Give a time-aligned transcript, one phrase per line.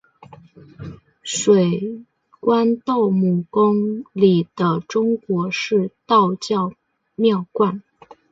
[1.21, 2.01] 水
[2.39, 6.73] 碓斗母宫里的中国式道教
[7.15, 7.83] 庙观。